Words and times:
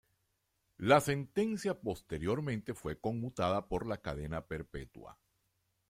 La 0.77 0.99
sentencia 0.99 1.79
posteriormente 1.79 2.73
fue 2.73 2.99
conmutada 2.99 3.67
por 3.67 3.85
la 3.85 4.01
cadena 4.01 4.47
perpetua. 4.47 5.19